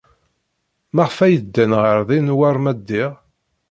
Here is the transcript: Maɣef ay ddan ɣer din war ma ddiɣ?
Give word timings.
Maɣef 0.95 1.17
ay 1.25 1.35
ddan 1.43 1.71
ɣer 1.81 1.99
din 2.09 2.27
war 2.37 2.55
ma 2.63 2.73
ddiɣ? 2.77 3.11